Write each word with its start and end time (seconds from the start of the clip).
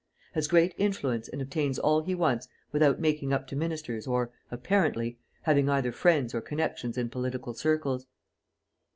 Has 0.33 0.47
great 0.47 0.73
influence 0.79 1.27
and 1.27 1.39
obtains 1.43 1.77
all 1.77 2.01
he 2.01 2.15
wants 2.15 2.47
without 2.71 2.99
making 2.99 3.33
up 3.33 3.45
to 3.49 3.55
ministers 3.55 4.07
or, 4.07 4.31
apparently, 4.49 5.19
having 5.43 5.69
either 5.69 5.91
friends 5.91 6.33
or 6.33 6.41
connections 6.41 6.97
in 6.97 7.07
political 7.07 7.53
circles." 7.53 8.07